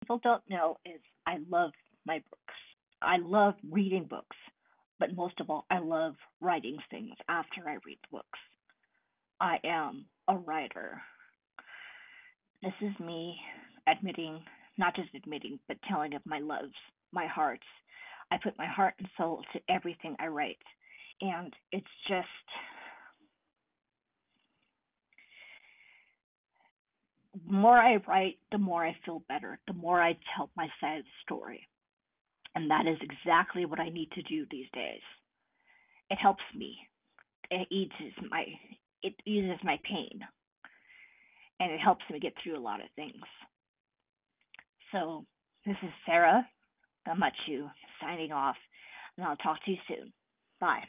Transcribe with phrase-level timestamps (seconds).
[0.00, 1.72] people don't know is I love
[2.06, 2.54] my books.
[3.02, 4.36] I love reading books,
[4.98, 8.38] but most of all, I love writing things after I read books.
[9.40, 11.00] I am a writer.
[12.62, 13.38] This is me
[13.86, 14.40] admitting,
[14.76, 16.74] not just admitting, but telling of my loves,
[17.12, 17.66] my hearts.
[18.30, 20.58] I put my heart and soul to everything I write.
[21.22, 22.26] And it's just
[27.34, 31.04] the more I write, the more I feel better, the more I tell my the
[31.22, 31.68] story.
[32.54, 35.00] And that is exactly what I need to do these days.
[36.10, 36.76] It helps me.
[37.50, 38.46] It eases my
[39.02, 40.20] it eases my pain.
[41.60, 43.22] And it helps me get through a lot of things.
[44.92, 45.24] So
[45.64, 46.46] this is Sara
[47.06, 48.56] Gamachu signing off,
[49.16, 50.12] and I'll talk to you soon.
[50.60, 50.82] Bye.